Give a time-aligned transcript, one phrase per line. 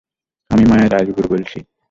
[0.51, 1.57] আমি মায়া রাজগুরু বলছি।